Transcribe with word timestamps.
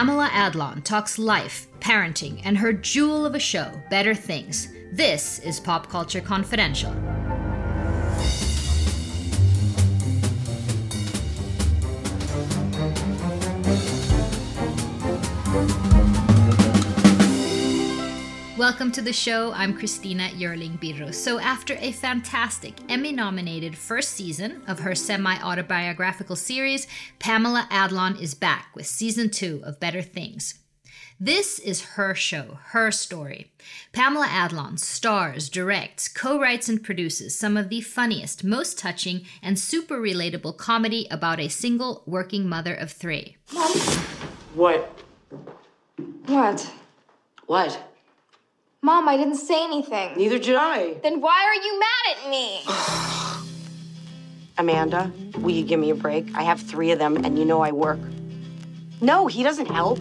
Pamela 0.00 0.30
Adlon 0.32 0.82
talks 0.82 1.18
life, 1.18 1.68
parenting, 1.78 2.40
and 2.42 2.56
her 2.56 2.72
jewel 2.72 3.26
of 3.26 3.34
a 3.34 3.38
show, 3.38 3.70
Better 3.90 4.14
Things. 4.14 4.68
This 4.90 5.40
is 5.40 5.60
Pop 5.60 5.90
Culture 5.90 6.22
Confidential. 6.22 6.92
Welcome 18.60 18.92
to 18.92 19.00
the 19.00 19.14
show. 19.14 19.52
I'm 19.52 19.72
Christina 19.72 20.28
Yerling 20.34 20.78
Biro. 20.78 21.14
So, 21.14 21.38
after 21.40 21.76
a 21.80 21.92
fantastic 21.92 22.74
Emmy 22.90 23.10
nominated 23.10 23.74
first 23.74 24.10
season 24.10 24.60
of 24.68 24.80
her 24.80 24.94
semi 24.94 25.34
autobiographical 25.40 26.36
series, 26.36 26.86
Pamela 27.18 27.66
Adlon 27.70 28.20
is 28.20 28.34
back 28.34 28.66
with 28.74 28.84
season 28.84 29.30
two 29.30 29.62
of 29.64 29.80
Better 29.80 30.02
Things. 30.02 30.58
This 31.18 31.58
is 31.58 31.92
her 31.96 32.14
show, 32.14 32.58
her 32.64 32.90
story. 32.90 33.50
Pamela 33.94 34.26
Adlon 34.26 34.78
stars, 34.78 35.48
directs, 35.48 36.06
co 36.06 36.38
writes, 36.38 36.68
and 36.68 36.82
produces 36.82 37.34
some 37.34 37.56
of 37.56 37.70
the 37.70 37.80
funniest, 37.80 38.44
most 38.44 38.78
touching, 38.78 39.22
and 39.42 39.58
super 39.58 39.98
relatable 39.98 40.58
comedy 40.58 41.06
about 41.10 41.40
a 41.40 41.48
single 41.48 42.02
working 42.04 42.46
mother 42.46 42.74
of 42.74 42.92
three. 42.92 43.38
Mom? 43.54 43.72
What? 44.52 45.02
What? 46.26 46.70
What? 47.46 47.89
Mom, 48.82 49.08
I 49.10 49.18
didn't 49.18 49.36
say 49.36 49.62
anything. 49.62 50.16
Neither 50.16 50.38
did 50.38 50.56
I. 50.56 50.94
Then 51.02 51.20
why 51.20 51.44
are 51.44 51.54
you 51.54 51.78
mad 51.78 52.16
at 52.16 52.30
me? 52.30 52.62
Amanda, 54.58 55.12
will 55.36 55.50
you 55.50 55.64
give 55.64 55.78
me 55.78 55.90
a 55.90 55.94
break? 55.94 56.34
I 56.34 56.42
have 56.44 56.60
three 56.60 56.90
of 56.90 56.98
them, 56.98 57.22
and 57.22 57.38
you 57.38 57.44
know 57.44 57.60
I 57.60 57.72
work. 57.72 58.00
No, 59.02 59.26
he 59.26 59.42
doesn't 59.42 59.66
help. 59.66 59.98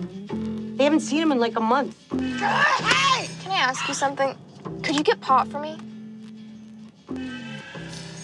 They 0.77 0.85
haven't 0.85 1.01
seen 1.01 1.21
him 1.21 1.33
in 1.33 1.39
like 1.39 1.57
a 1.57 1.61
month. 1.61 1.93
Hey! 2.09 3.29
Can 3.41 3.51
I 3.51 3.57
ask 3.57 3.85
you 3.89 3.93
something? 3.93 4.33
Could 4.81 4.95
you 4.95 5.03
get 5.03 5.19
pot 5.19 5.49
for 5.49 5.59
me? 5.59 5.77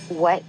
What? 0.07 0.41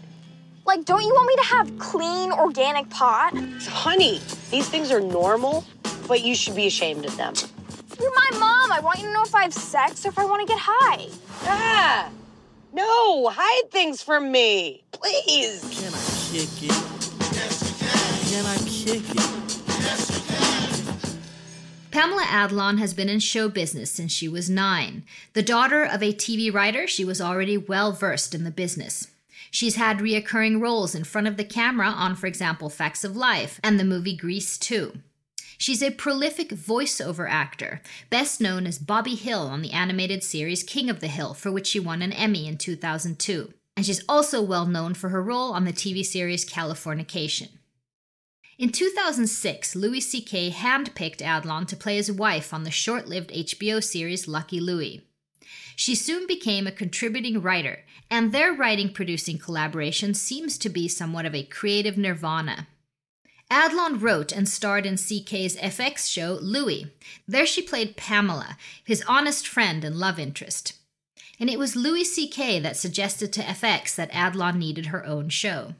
Like, 0.67 0.85
don't 0.85 1.03
you 1.03 1.13
want 1.15 1.27
me 1.27 1.37
to 1.37 1.49
have 1.49 1.79
clean, 1.81 2.31
organic 2.31 2.89
pot? 2.91 3.37
Honey, 3.67 4.21
these 4.53 4.69
things 4.69 4.93
are 4.93 5.01
normal, 5.01 5.65
but 6.07 6.23
you 6.23 6.37
should 6.37 6.55
be 6.55 6.69
ashamed 6.69 7.05
of 7.05 7.17
them. 7.17 7.35
You're 8.01 8.13
my 8.15 8.39
mom. 8.39 8.73
I 8.73 8.81
want 8.83 9.01
you 9.01 9.07
to 9.07 9.13
know 9.13 9.23
if 9.23 9.35
I 9.35 9.43
have 9.45 9.55
sex 9.55 10.05
or 10.05 10.09
if 10.09 10.19
I 10.19 10.25
want 10.25 10.47
to 10.47 10.53
get 10.53 10.61
high. 10.63 11.07
Ah! 11.43 12.11
No, 12.73 13.29
hide 13.29 13.71
things 13.71 14.03
from 14.03 14.31
me. 14.31 14.85
Please. 14.93 15.61
Can 15.63 15.93
I 15.95 16.05
kick 16.31 16.63
it? 16.63 16.77
Yes, 17.33 18.31
Can 18.31 18.45
I 18.45 18.57
kick 18.69 19.03
it? 19.11 19.33
Pamela 21.91 22.25
Adlon 22.25 22.79
has 22.79 22.93
been 22.93 23.09
in 23.09 23.21
show 23.21 23.49
business 23.49 23.91
since 23.91 24.13
she 24.13 24.29
was 24.29 24.51
nine. 24.51 25.03
The 25.33 25.43
daughter 25.43 25.83
of 25.83 26.03
a 26.03 26.13
TV 26.13 26.53
writer, 26.53 26.87
she 26.87 27.07
was 27.07 27.23
already 27.23 27.57
well 27.57 27.93
versed 27.93 28.35
in 28.35 28.45
the 28.45 28.51
business. 28.51 29.09
She's 29.51 29.77
had 29.77 30.01
reoccurring 30.01 30.61
roles 30.61 30.95
in 30.95 31.05
front 31.05 31.27
of 31.27 31.39
the 31.39 31.45
camera 31.45 31.89
on, 31.89 32.15
for 32.15 32.27
example, 32.27 32.69
Facts 32.69 33.05
of 33.05 33.17
Life 33.17 33.59
and 33.65 33.81
the 33.81 33.85
movie 33.85 34.15
Grease 34.15 34.59
2. 34.59 34.93
She's 35.59 35.83
a 35.83 35.91
prolific 35.91 36.51
voiceover 36.51 37.29
actor, 37.29 37.81
best 38.11 38.41
known 38.41 38.67
as 38.67 38.79
Bobby 38.79 39.15
Hill 39.15 39.43
on 39.43 39.63
the 39.63 39.73
animated 39.73 40.23
series 40.23 40.63
King 40.63 40.91
of 40.91 41.01
the 41.01 41.09
Hill, 41.09 41.35
for 41.35 41.51
which 41.51 41.69
she 41.69 41.81
won 41.81 42.03
an 42.03 42.13
Emmy 42.13 42.47
in 42.47 42.59
2002. 42.59 43.53
And 43.77 43.85
she's 43.85 44.05
also 44.09 44.43
well 44.43 44.67
known 44.67 44.95
for 44.95 45.11
her 45.11 45.23
role 45.23 45.53
on 45.53 45.65
the 45.65 45.73
TV 45.73 46.05
series 46.05 46.45
Californication. 46.45 47.49
In 48.59 48.71
2006, 48.71 49.77
Louis 49.77 50.01
C.K. 50.01 50.51
handpicked 50.51 51.19
Adlon 51.19 51.67
to 51.67 51.77
play 51.77 51.97
his 51.97 52.11
wife 52.11 52.55
on 52.55 52.65
the 52.65 52.71
short 52.71 53.07
lived 53.07 53.31
HBO 53.31 53.85
series 53.85 54.27
Lucky 54.27 54.61
Louie. 54.61 55.03
She 55.77 55.95
soon 55.95 56.27
became 56.27 56.67
a 56.67 56.73
contributing 56.73 57.43
writer, 57.43 57.81
and 58.11 58.33
their 58.33 58.55
writing 58.55 58.95
producing 58.95 59.37
collaboration 59.39 60.15
seems 60.15 60.57
to 60.59 60.71
be 60.71 60.89
somewhat 60.89 61.27
of 61.27 61.35
a 61.35 61.43
creative 61.43 61.99
nirvana. 61.99 62.67
Adlon 63.51 64.03
wrote 64.03 64.33
and 64.33 64.49
starred 64.49 64.87
in 64.87 64.95
CK's 64.95 65.57
FX 65.57 66.11
show 66.11 66.39
Louie. 66.43 66.91
There 67.29 67.47
she 67.47 67.63
played 67.63 67.97
Pamela, 67.97 68.57
his 68.85 69.05
honest 69.07 69.47
friend 69.47 69.85
and 69.85 69.97
love 69.97 70.19
interest. 70.19 70.73
And 71.39 71.49
it 71.49 71.59
was 71.59 71.77
Louis 71.77 72.05
C.K. 72.05 72.59
that 72.61 72.77
suggested 72.77 73.33
to 73.35 73.43
FX 73.43 73.95
that 73.95 74.11
Adlon 74.11 74.57
needed 74.57 74.87
her 74.87 75.07
own 75.07 75.29
show. 75.29 75.75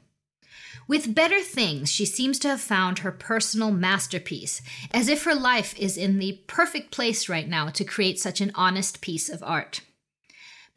With 0.87 1.13
Better 1.13 1.41
Things, 1.41 1.91
she 1.91 2.05
seems 2.05 2.39
to 2.39 2.47
have 2.47 2.61
found 2.61 2.99
her 2.99 3.11
personal 3.11 3.71
masterpiece, 3.71 4.61
as 4.91 5.09
if 5.09 5.25
her 5.25 5.35
life 5.35 5.77
is 5.77 5.97
in 5.97 6.19
the 6.19 6.39
perfect 6.47 6.91
place 6.91 7.27
right 7.27 7.49
now 7.49 7.67
to 7.69 7.83
create 7.83 8.19
such 8.19 8.39
an 8.39 8.53
honest 8.55 9.01
piece 9.01 9.27
of 9.27 9.43
art. 9.43 9.81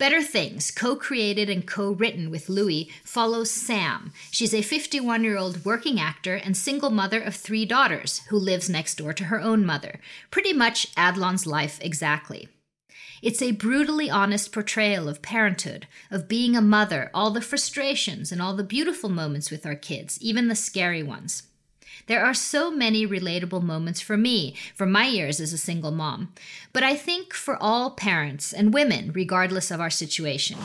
Better 0.00 0.22
Things, 0.22 0.70
co 0.70 0.96
created 0.96 1.50
and 1.50 1.66
co 1.66 1.90
written 1.90 2.30
with 2.30 2.48
Louis, 2.48 2.88
follows 3.04 3.50
Sam. 3.50 4.14
She's 4.30 4.54
a 4.54 4.62
51 4.62 5.22
year 5.22 5.36
old 5.36 5.62
working 5.66 6.00
actor 6.00 6.36
and 6.36 6.56
single 6.56 6.88
mother 6.88 7.20
of 7.20 7.36
three 7.36 7.66
daughters 7.66 8.22
who 8.30 8.38
lives 8.38 8.70
next 8.70 8.94
door 8.94 9.12
to 9.12 9.24
her 9.24 9.38
own 9.38 9.62
mother. 9.62 10.00
Pretty 10.30 10.54
much 10.54 10.86
Adlon's 10.96 11.46
life 11.46 11.78
exactly. 11.82 12.48
It's 13.20 13.42
a 13.42 13.50
brutally 13.52 14.08
honest 14.08 14.52
portrayal 14.52 15.06
of 15.06 15.20
parenthood, 15.20 15.86
of 16.10 16.28
being 16.28 16.56
a 16.56 16.62
mother, 16.62 17.10
all 17.12 17.30
the 17.30 17.42
frustrations 17.42 18.32
and 18.32 18.40
all 18.40 18.56
the 18.56 18.64
beautiful 18.64 19.10
moments 19.10 19.50
with 19.50 19.66
our 19.66 19.74
kids, 19.74 20.18
even 20.22 20.48
the 20.48 20.56
scary 20.56 21.02
ones. 21.02 21.42
There 22.06 22.24
are 22.24 22.34
so 22.34 22.70
many 22.70 23.06
relatable 23.06 23.62
moments 23.62 24.00
for 24.00 24.16
me 24.16 24.54
from 24.74 24.90
my 24.92 25.06
years 25.06 25.40
as 25.40 25.52
a 25.52 25.58
single 25.58 25.90
mom, 25.90 26.32
but 26.72 26.82
I 26.82 26.96
think 26.96 27.32
for 27.34 27.56
all 27.62 27.90
parents 27.92 28.52
and 28.52 28.74
women, 28.74 29.12
regardless 29.14 29.70
of 29.70 29.80
our 29.80 29.90
situation. 29.90 30.58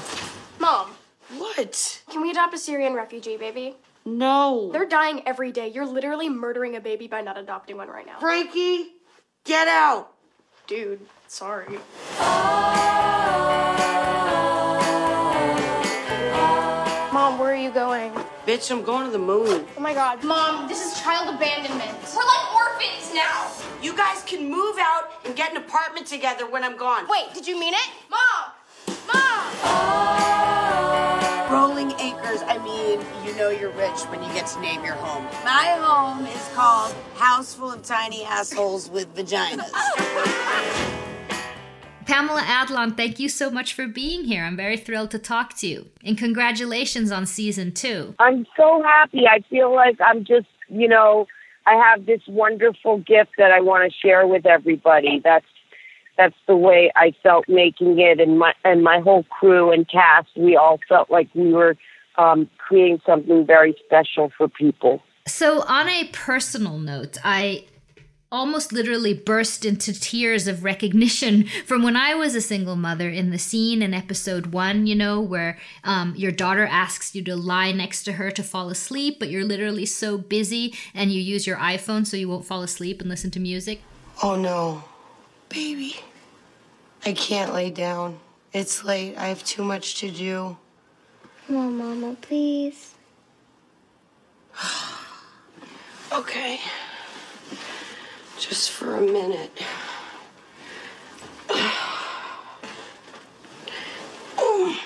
Mom, 0.60 0.92
What? 1.38 2.02
can 2.10 2.22
we 2.22 2.32
adopt 2.32 2.54
a 2.54 2.58
Syrian 2.58 2.94
refugee 2.94 3.38
baby? 3.38 3.76
No. 4.06 4.70
They're 4.72 4.86
dying 4.86 5.24
every 5.26 5.52
day. 5.52 5.68
You're 5.68 5.86
literally 5.88 6.30
murdering 6.30 6.76
a 6.76 6.80
baby 6.82 7.08
by 7.08 7.22
not 7.22 7.38
adopting 7.38 7.78
one 7.78 7.88
right 7.90 8.06
now. 8.06 8.20
Frankie, 8.20 8.94
get 9.44 9.68
out. 9.68 10.12
Dude, 10.68 11.00
sorry. 11.28 11.80
Mom, 12.20 13.25
Bitch, 18.46 18.70
I'm 18.70 18.84
going 18.84 19.06
to 19.08 19.12
the 19.12 19.18
moon. 19.18 19.66
Oh 19.76 19.82
my 19.82 19.96
god. 19.96 20.24
Mom, 20.24 20.68
this 20.68 20.86
is 20.86 21.02
child 21.02 21.34
abandonment. 21.34 21.98
We're 22.16 22.24
like 22.24 22.56
orphans 22.56 23.12
now. 23.12 23.52
You 23.82 23.98
guys 23.98 24.22
can 24.22 24.52
move 24.52 24.76
out 24.80 25.14
and 25.26 25.36
get 25.36 25.50
an 25.50 25.58
apartment 25.58 26.06
together 26.06 26.48
when 26.48 26.64
I'm 26.64 26.78
gone. 26.78 27.08
Wait, 27.10 27.34
did 27.34 27.48
you 27.48 27.60
mean 27.60 27.74
it? 27.74 27.90
Mom! 28.08 28.52
Mom! 29.08 29.52
Oh. 29.64 31.48
Rolling 31.52 31.92
acres, 31.94 32.44
I 32.46 32.60
mean, 32.64 33.04
you 33.26 33.36
know 33.36 33.50
you're 33.50 33.72
rich 33.72 34.02
when 34.12 34.22
you 34.22 34.30
get 34.34 34.46
to 34.48 34.60
name 34.62 34.84
your 34.84 34.94
home. 34.94 35.24
My 35.44 35.78
home 35.82 36.28
is 36.28 36.50
called 36.54 36.94
House 37.16 37.56
Full 37.56 37.72
of 37.72 37.82
Tiny 37.82 38.26
Assholes 38.26 38.92
with 38.92 39.16
Vaginas. 39.16 39.72
Pamela 42.06 42.42
Adlon, 42.42 42.96
thank 42.96 43.20
you 43.20 43.30
so 43.30 43.50
much 43.50 43.74
for 43.74 43.88
being 43.88 44.26
here. 44.26 44.44
I'm 44.44 44.56
very 44.56 44.78
thrilled 44.78 45.12
to 45.12 45.20
talk 45.20 45.56
to 45.58 45.68
you. 45.68 45.90
And 46.04 46.18
congratulations 46.18 47.12
on 47.12 47.26
season 47.26 47.72
two. 47.72 48.16
I'm 48.20 48.46
so 48.56 48.84
happy. 48.84 49.28
I 49.28 49.42
feel 49.50 49.74
like 49.74 50.00
I'm 50.00 50.24
just, 50.24 50.48
you 50.70 50.88
know, 50.88 51.28
I 51.66 51.74
have 51.74 52.06
this 52.06 52.22
wonderful 52.28 53.00
gift 53.00 53.32
that 53.38 53.52
I 53.52 53.60
want 53.60 53.92
to 53.92 53.98
share 53.98 54.28
with 54.28 54.46
everybody. 54.46 55.20
That's 55.24 55.46
that's 56.18 56.36
the 56.48 56.56
way 56.56 56.92
I 56.96 57.14
felt 57.24 57.50
making 57.50 58.00
it, 58.00 58.22
and 58.22 58.40
my 58.40 58.54
and 58.64 58.84
my 58.84 59.00
whole 59.00 59.24
crew 59.24 59.72
and 59.72 59.88
cast. 59.88 60.30
We 60.38 60.56
all 60.56 60.80
felt 60.88 61.12
like 61.12 61.28
we 61.34 61.52
were 61.52 61.76
um, 62.18 62.50
creating 62.58 63.02
something 63.06 63.46
very 63.46 63.76
special 63.86 64.32
for 64.38 64.48
people. 64.48 65.02
So, 65.28 65.64
on 65.64 65.90
a 65.90 66.06
personal 66.14 66.78
note, 66.78 67.18
I 67.24 67.66
almost 68.32 68.74
literally 68.74 69.14
burst 69.14 69.66
into 69.66 69.98
tears 69.98 70.48
of 70.48 70.64
recognition 70.64 71.46
from 71.66 71.84
when 71.84 71.96
I 71.96 72.16
was 72.16 72.36
a 72.36 72.42
single 72.42 72.76
mother 72.76 73.10
in 73.10 73.30
the 73.30 73.38
scene 73.38 73.82
in 73.82 73.94
episode 73.94 74.48
one, 74.48 74.88
you 74.88 74.96
know, 74.96 75.22
where 75.22 75.58
um, 75.84 76.14
your 76.16 76.32
daughter 76.32 76.66
asks 76.66 77.16
you 77.16 77.24
to 77.24 77.36
lie 77.36 77.72
next 77.72 78.04
to 78.04 78.14
her 78.14 78.32
to 78.32 78.44
fall 78.44 78.70
asleep, 78.70 79.20
but 79.20 79.30
you're 79.30 79.46
literally 79.46 79.86
so 79.86 80.18
busy 80.18 80.74
and 80.94 81.12
you 81.12 81.22
use 81.22 81.46
your 81.48 81.58
iPhone 81.58 82.06
so 82.06 82.18
you 82.18 82.28
won't 82.28 82.46
fall 82.46 82.64
asleep 82.64 83.00
and 83.00 83.10
listen 83.10 83.32
to 83.32 83.40
music. 83.40 83.82
Oh 84.24 84.36
no, 84.36 84.84
baby. 85.50 85.96
I 87.06 87.14
can't 87.14 87.54
lay 87.54 87.70
down. 87.70 88.20
It's 88.52 88.84
late. 88.84 89.16
I 89.18 89.28
have 89.28 89.44
too 89.44 89.64
much 89.64 89.96
to 90.00 90.10
do. 90.10 90.58
Come 91.46 91.58
on, 91.58 91.78
Mama, 91.78 92.16
please. 92.22 92.94
Okay. 96.12 96.60
Just 98.38 98.72
for 98.72 98.96
a 98.96 99.02
minute. 99.02 99.52
Oh. 104.38 104.80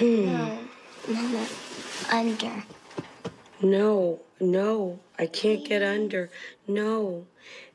No, 0.00 0.58
Mama, 1.08 1.46
under. 2.10 2.64
No, 3.62 4.20
no, 4.40 4.98
I 5.18 5.26
can't 5.26 5.64
get 5.64 5.82
under. 5.82 6.30
No. 6.66 7.26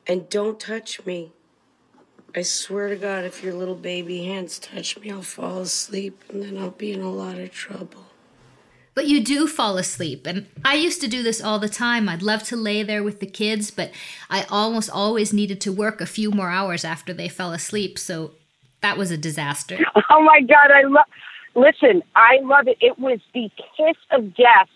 And 0.06 0.28
don't 0.28 0.60
touch 0.60 1.04
me. 1.06 1.32
I 2.34 2.42
swear 2.42 2.88
to 2.88 2.96
God, 2.96 3.24
if 3.24 3.42
your 3.42 3.54
little 3.54 3.74
baby 3.74 4.24
hands 4.24 4.58
touch 4.58 4.98
me, 4.98 5.10
I'll 5.10 5.22
fall 5.22 5.60
asleep 5.60 6.22
and 6.28 6.42
then 6.42 6.56
I'll 6.58 6.70
be 6.70 6.92
in 6.92 7.00
a 7.00 7.10
lot 7.10 7.38
of 7.38 7.50
trouble. 7.50 8.09
But 8.94 9.06
you 9.06 9.22
do 9.22 9.46
fall 9.46 9.78
asleep. 9.78 10.26
And 10.26 10.46
I 10.64 10.74
used 10.74 11.00
to 11.00 11.08
do 11.08 11.22
this 11.22 11.40
all 11.40 11.58
the 11.58 11.68
time. 11.68 12.08
I'd 12.08 12.22
love 12.22 12.42
to 12.44 12.56
lay 12.56 12.82
there 12.82 13.02
with 13.02 13.20
the 13.20 13.26
kids, 13.26 13.70
but 13.70 13.92
I 14.28 14.44
almost 14.50 14.90
always 14.90 15.32
needed 15.32 15.60
to 15.62 15.72
work 15.72 16.00
a 16.00 16.06
few 16.06 16.30
more 16.30 16.50
hours 16.50 16.84
after 16.84 17.12
they 17.12 17.28
fell 17.28 17.52
asleep. 17.52 17.98
So 17.98 18.32
that 18.82 18.98
was 18.98 19.10
a 19.10 19.16
disaster. 19.16 19.78
Oh 20.12 20.22
my 20.22 20.40
God, 20.40 20.70
I 20.72 20.82
love. 20.82 21.06
Listen, 21.54 22.02
I 22.16 22.40
love 22.42 22.66
it. 22.66 22.78
It 22.80 22.98
was 22.98 23.20
the 23.32 23.48
kiss 23.76 23.96
of 24.10 24.34
death 24.34 24.68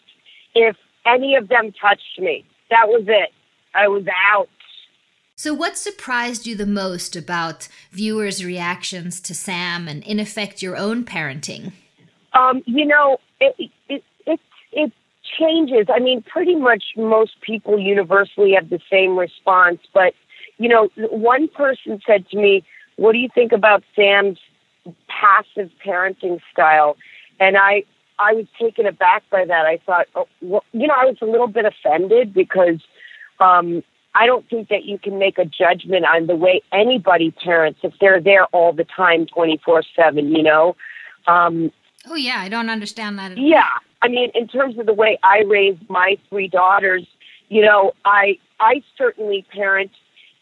if 0.54 0.76
any 1.04 1.34
of 1.34 1.48
them 1.48 1.72
touched 1.72 2.18
me. 2.18 2.44
That 2.70 2.86
was 2.86 3.04
it. 3.08 3.30
I 3.74 3.88
was 3.88 4.04
out. 4.32 4.48
So, 5.36 5.52
what 5.52 5.76
surprised 5.76 6.46
you 6.46 6.54
the 6.54 6.66
most 6.66 7.16
about 7.16 7.68
viewers' 7.90 8.44
reactions 8.44 9.20
to 9.22 9.34
Sam 9.34 9.88
and, 9.88 10.04
in 10.04 10.20
effect, 10.20 10.62
your 10.62 10.76
own 10.76 11.04
parenting? 11.04 11.72
Um, 12.34 12.62
you 12.66 12.84
know, 12.84 13.18
it, 13.40 13.70
it 13.88 14.02
it 14.26 14.40
it 14.72 14.92
changes. 15.38 15.86
I 15.94 16.00
mean, 16.00 16.22
pretty 16.22 16.56
much 16.56 16.84
most 16.96 17.40
people 17.40 17.78
universally 17.78 18.52
have 18.52 18.70
the 18.70 18.80
same 18.90 19.16
response. 19.16 19.80
But 19.92 20.14
you 20.58 20.68
know, 20.68 20.88
one 21.10 21.48
person 21.48 22.00
said 22.06 22.28
to 22.30 22.36
me, 22.36 22.64
"What 22.96 23.12
do 23.12 23.18
you 23.18 23.28
think 23.34 23.52
about 23.52 23.82
Sam's 23.94 24.38
passive 25.08 25.70
parenting 25.84 26.40
style?" 26.52 26.96
And 27.40 27.56
I 27.56 27.84
I 28.18 28.32
was 28.34 28.46
taken 28.60 28.86
aback 28.86 29.24
by 29.30 29.44
that. 29.44 29.66
I 29.66 29.78
thought, 29.78 30.06
oh, 30.14 30.28
well, 30.40 30.64
you 30.72 30.86
know, 30.86 30.94
I 30.96 31.04
was 31.04 31.16
a 31.20 31.26
little 31.26 31.48
bit 31.48 31.64
offended 31.64 32.32
because 32.32 32.80
um, 33.40 33.82
I 34.14 34.26
don't 34.26 34.48
think 34.48 34.68
that 34.68 34.84
you 34.84 34.98
can 34.98 35.18
make 35.18 35.38
a 35.38 35.44
judgment 35.44 36.04
on 36.04 36.26
the 36.26 36.36
way 36.36 36.62
anybody 36.72 37.32
parents 37.32 37.80
if 37.82 37.92
they're 38.00 38.20
there 38.20 38.46
all 38.46 38.72
the 38.72 38.84
time, 38.84 39.26
twenty 39.26 39.60
four 39.64 39.82
seven. 39.96 40.34
You 40.34 40.42
know. 40.42 40.76
Um, 41.26 41.72
Oh, 42.06 42.16
yeah, 42.16 42.38
I 42.38 42.48
don't 42.48 42.68
understand 42.68 43.18
that. 43.18 43.38
yeah, 43.38 43.68
I 44.02 44.08
mean, 44.08 44.30
in 44.34 44.48
terms 44.48 44.78
of 44.78 44.86
the 44.86 44.92
way 44.92 45.18
I 45.22 45.38
raised 45.46 45.88
my 45.88 46.18
three 46.28 46.48
daughters, 46.48 47.06
you 47.48 47.62
know, 47.62 47.92
I 48.04 48.38
I 48.60 48.82
certainly 48.98 49.46
parent 49.50 49.90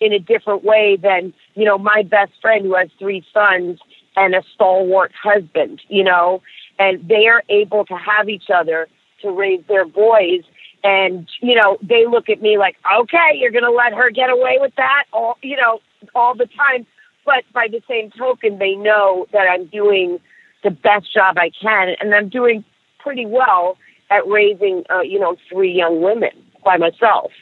in 0.00 0.12
a 0.12 0.18
different 0.18 0.64
way 0.64 0.96
than 1.00 1.32
you 1.54 1.64
know 1.64 1.78
my 1.78 2.02
best 2.02 2.32
friend 2.40 2.64
who 2.64 2.74
has 2.74 2.88
three 2.98 3.24
sons 3.32 3.78
and 4.16 4.34
a 4.34 4.42
stalwart 4.54 5.12
husband. 5.20 5.80
You 5.88 6.04
know, 6.04 6.42
and 6.78 7.06
they 7.08 7.26
are 7.28 7.42
able 7.48 7.84
to 7.86 7.96
have 7.96 8.28
each 8.28 8.50
other 8.52 8.88
to 9.22 9.30
raise 9.30 9.62
their 9.68 9.84
boys. 9.84 10.42
And 10.82 11.28
you 11.40 11.54
know, 11.54 11.78
they 11.80 12.06
look 12.06 12.28
at 12.28 12.42
me 12.42 12.58
like, 12.58 12.76
okay, 13.00 13.30
you're 13.34 13.52
going 13.52 13.62
to 13.62 13.70
let 13.70 13.92
her 13.92 14.10
get 14.10 14.30
away 14.30 14.58
with 14.60 14.74
that, 14.76 15.04
all 15.12 15.38
you 15.42 15.56
know, 15.56 15.80
all 16.14 16.34
the 16.34 16.46
time. 16.46 16.86
But 17.24 17.44
by 17.52 17.68
the 17.70 17.80
same 17.88 18.10
token, 18.10 18.58
they 18.58 18.74
know 18.74 19.26
that 19.32 19.46
I'm 19.48 19.66
doing 19.66 20.18
the 20.62 20.70
best 20.70 21.12
job 21.12 21.36
I 21.38 21.50
can, 21.50 21.94
and 22.00 22.14
I'm 22.14 22.28
doing 22.28 22.64
pretty 22.98 23.26
well 23.26 23.76
at 24.10 24.26
raising, 24.26 24.84
uh, 24.90 25.00
you 25.00 25.18
know, 25.18 25.36
three 25.50 25.72
young 25.72 26.02
women 26.02 26.30
by 26.64 26.76
myself. 26.76 27.32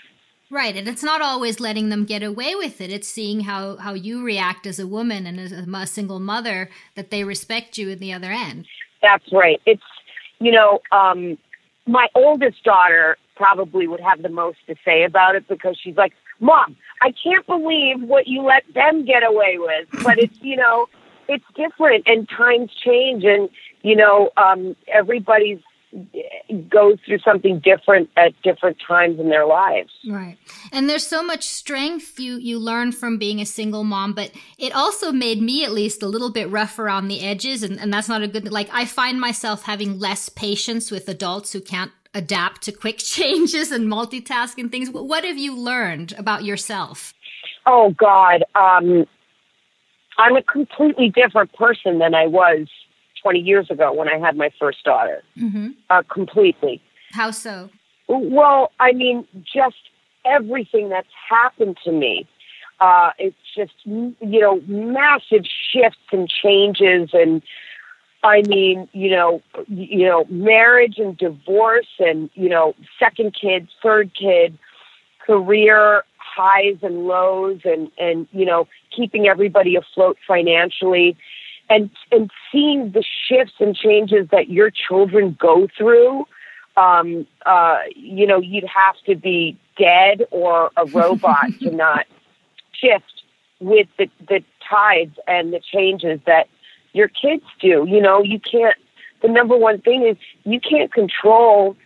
Right, 0.53 0.77
and 0.77 0.89
it's 0.89 1.05
not 1.05 1.23
always 1.23 1.61
letting 1.61 1.91
them 1.91 2.05
get 2.05 2.25
away 2.25 2.57
with 2.57 2.81
it. 2.81 2.91
It's 2.91 3.07
seeing 3.07 3.41
how 3.41 3.77
how 3.77 3.95
you 3.95 4.25
react 4.25 4.67
as 4.67 4.81
a 4.81 4.87
woman 4.87 5.25
and 5.25 5.39
as 5.39 5.53
a, 5.53 5.87
single 5.87 6.19
mother 6.19 6.71
that 6.97 7.11
they 7.11 7.23
respect 7.23 7.79
you 7.79 7.89
in 7.91 8.01
the 8.01 8.13
other 8.13 8.33
end. 8.33 8.67
That's 9.01 9.33
right. 9.33 9.61
It's 9.65 9.83
you 10.41 10.51
know, 10.51 10.81
um, 10.91 11.39
my 11.87 12.09
oldest 12.17 12.65
daughter 12.65 13.17
probably 13.37 13.87
would 13.87 14.01
have 14.01 14.23
the 14.23 14.29
most 14.29 14.59
to 14.67 14.75
say 14.85 15.05
about 15.05 15.37
it 15.37 15.47
because 15.47 15.79
she's 15.81 15.97
like, 15.97 16.15
"Mom, 16.41 16.77
I 17.01 17.13
can't 17.13 17.47
believe 17.47 18.03
what 18.03 18.27
you 18.27 18.43
let 18.43 18.65
them 18.75 19.05
get 19.05 19.23
away 19.23 19.57
with." 19.59 20.03
But 20.03 20.19
it's 20.19 20.37
you 20.41 20.57
know, 20.57 20.89
it's 21.31 21.45
different, 21.55 22.05
and 22.07 22.29
times 22.29 22.71
change, 22.85 23.25
and 23.25 23.49
you 23.83 23.97
know, 23.97 24.31
um, 24.37 24.77
everybody's 24.93 25.61
goes 26.69 26.99
through 27.05 27.19
something 27.19 27.59
different 27.59 28.11
at 28.17 28.33
different 28.43 28.77
times 28.87 29.19
in 29.19 29.29
their 29.29 29.47
lives. 29.47 29.91
Right. 30.09 30.37
And 30.73 30.89
there's 30.89 31.07
so 31.07 31.23
much 31.23 31.45
strength 31.45 32.19
you 32.21 32.37
you 32.37 32.59
learn 32.59 32.93
from 32.93 33.19
being 33.19 33.41
a 33.41 33.47
single 33.47 33.83
mom, 33.83 34.13
but 34.13 34.31
it 34.59 34.75
also 34.75 35.11
made 35.11 35.43
me 35.43 35.65
at 35.65 35.73
least 35.73 36.03
a 36.03 36.07
little 36.07 36.31
bit 36.31 36.51
rough 36.51 36.79
around 36.79 37.09
the 37.09 37.21
edges 37.21 37.63
and, 37.63 37.79
and 37.81 37.93
that's 37.93 38.09
not 38.09 38.23
a 38.23 38.29
good 38.29 38.51
like 38.53 38.69
I 38.73 38.85
find 38.85 39.21
myself 39.21 39.65
having 39.65 39.99
less 39.99 40.29
patience 40.29 40.91
with 40.91 41.09
adults 41.09 41.53
who 41.53 41.61
can't 41.61 41.91
adapt 42.15 42.63
to 42.63 42.73
quick 42.73 42.99
changes 42.99 43.73
and 43.73 43.89
multitask 43.89 44.59
and 44.59 44.71
things. 44.71 44.91
What 44.91 45.25
have 45.25 45.39
you 45.39 45.57
learned 45.57 46.15
about 46.17 46.45
yourself? 46.45 47.15
Oh 47.67 47.93
God. 47.99 48.45
Um 48.55 49.07
I'm 50.21 50.37
a 50.37 50.43
completely 50.43 51.09
different 51.09 51.53
person 51.55 51.99
than 51.99 52.15
I 52.15 52.27
was 52.27 52.69
20 53.23 53.39
years 53.41 53.71
ago 53.71 53.93
when 53.93 54.09
I 54.09 54.19
had 54.19 54.37
my 54.37 54.51
first 54.59 54.85
daughter. 54.85 55.23
Mm-hmm. 55.39 55.69
Uh, 55.89 56.03
completely. 56.11 56.83
How 57.13 57.31
so? 57.31 57.71
Well, 58.07 58.71
I 58.79 58.93
mean, 58.93 59.27
just 59.43 59.77
everything 60.25 60.91
that's 60.91 61.09
happened 61.29 61.79
to 61.85 61.93
me. 61.93 62.27
Uh, 62.81 63.11
it's 63.19 63.37
just, 63.55 63.73
you 63.85 64.15
know, 64.21 64.61
massive 64.67 65.45
shifts 65.73 65.99
and 66.13 66.29
changes. 66.29 67.11
And 67.13 67.43
I 68.23 68.43
mean, 68.43 68.89
you 68.93 69.11
know, 69.11 69.43
you 69.69 70.07
know, 70.07 70.25
marriage 70.29 70.99
and 70.99 71.17
divorce 71.17 71.89
and, 71.99 72.31
you 72.35 72.49
know, 72.49 72.75
second 72.99 73.37
kid, 73.39 73.69
third 73.83 74.13
kid, 74.15 74.59
career 75.27 76.05
highs 76.35 76.77
and 76.83 77.07
lows 77.07 77.61
and, 77.65 77.91
and, 77.99 78.29
you 78.33 78.45
know, 78.45 78.69
keeping 78.95 79.27
everybody 79.27 79.77
afloat 79.77 80.17
financially 80.27 81.17
and 81.71 81.89
and 82.11 82.31
seeing 82.51 82.91
the 82.91 83.05
shifts 83.29 83.55
and 83.61 83.75
changes 83.75 84.29
that 84.31 84.51
your 84.51 84.71
children 84.71 85.37
go 85.41 85.69
through 85.79 86.27
um 86.77 87.27
uh 87.47 87.79
you 87.95 88.27
know 88.27 88.41
you'd 88.41 88.65
have 88.65 88.97
to 89.07 89.15
be 89.15 89.57
dead 89.79 90.27
or 90.31 90.71
a 90.77 90.85
robot 90.87 91.47
to 91.63 91.71
not 91.71 92.07
shift 92.73 93.23
with 93.61 93.89
the 93.99 94.11
the 94.29 94.43
tides 94.69 95.17
and 95.27 95.53
the 95.53 95.61
changes 95.61 96.21
that 96.27 96.49
your 96.93 97.09
kids 97.09 97.45
do. 97.61 97.87
You 97.89 98.01
know 98.01 98.23
you 98.23 98.41
can't 98.41 98.77
the 99.23 99.29
number 99.29 99.57
one 99.57 99.81
thing 99.81 100.07
is 100.07 100.17
you 100.45 100.61
can't 100.61 100.93
control 100.93 101.77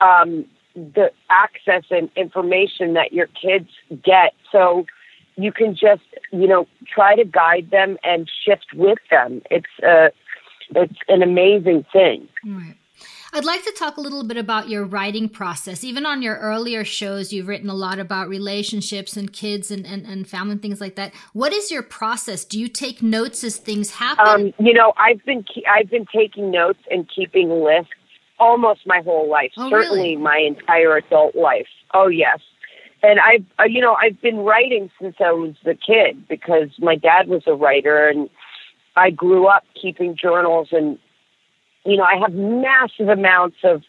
um 0.00 0.44
the 0.74 1.10
access 1.30 1.84
and 1.90 2.10
information 2.16 2.94
that 2.94 3.12
your 3.12 3.26
kids 3.26 3.68
get 4.02 4.34
so 4.50 4.86
you 5.36 5.52
can 5.52 5.74
just 5.74 6.02
you 6.30 6.46
know 6.46 6.66
try 6.86 7.14
to 7.14 7.24
guide 7.24 7.70
them 7.70 7.98
and 8.02 8.30
shift 8.44 8.66
with 8.74 8.98
them 9.10 9.42
it's 9.50 9.66
a, 9.82 10.10
it's 10.74 10.98
an 11.08 11.22
amazing 11.22 11.84
thing 11.92 12.28
right 12.44 12.76
I'd 13.34 13.46
like 13.46 13.64
to 13.64 13.72
talk 13.72 13.96
a 13.96 14.00
little 14.02 14.24
bit 14.24 14.36
about 14.36 14.68
your 14.68 14.84
writing 14.84 15.26
process. 15.26 15.82
Even 15.82 16.04
on 16.04 16.20
your 16.20 16.36
earlier 16.36 16.84
shows, 16.84 17.32
you've 17.32 17.48
written 17.48 17.70
a 17.70 17.74
lot 17.74 17.98
about 17.98 18.28
relationships 18.28 19.16
and 19.16 19.32
kids 19.32 19.70
and, 19.70 19.86
and, 19.86 20.04
and 20.04 20.28
family 20.28 20.52
and 20.52 20.60
things 20.60 20.82
like 20.82 20.96
that. 20.96 21.14
What 21.32 21.54
is 21.54 21.70
your 21.70 21.82
process? 21.82 22.44
Do 22.44 22.60
you 22.60 22.68
take 22.68 23.00
notes 23.00 23.42
as 23.42 23.56
things 23.56 23.92
happen? 23.92 24.26
Um, 24.26 24.66
you 24.66 24.74
know, 24.74 24.92
I've 24.98 25.24
been 25.24 25.46
I've 25.66 25.88
been 25.88 26.04
taking 26.14 26.50
notes 26.50 26.80
and 26.90 27.08
keeping 27.08 27.48
lists 27.48 27.94
almost 28.42 28.86
my 28.86 29.00
whole 29.02 29.28
life. 29.28 29.52
Oh, 29.56 29.70
certainly 29.70 30.16
really? 30.16 30.16
my 30.16 30.38
entire 30.38 30.96
adult 30.96 31.36
life. 31.36 31.68
Oh 31.94 32.08
yes, 32.08 32.40
and 33.02 33.20
I've 33.20 33.44
uh, 33.58 33.64
you 33.64 33.80
know 33.80 33.94
I've 33.94 34.20
been 34.20 34.38
writing 34.38 34.90
since 35.00 35.16
I 35.20 35.32
was 35.32 35.54
a 35.64 35.74
kid 35.74 36.28
because 36.28 36.70
my 36.78 36.96
dad 36.96 37.28
was 37.28 37.42
a 37.46 37.54
writer 37.54 38.08
and 38.08 38.28
I 38.96 39.10
grew 39.10 39.46
up 39.46 39.64
keeping 39.80 40.16
journals 40.16 40.68
and 40.72 40.98
you 41.84 41.96
know 41.96 42.04
I 42.04 42.16
have 42.20 42.34
massive 42.34 43.08
amounts 43.08 43.58
of 43.64 43.82